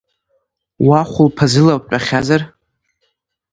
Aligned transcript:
Уа 0.87 1.01
хәылԥазыла 1.11 1.75
бтәахьазар… 1.83 2.41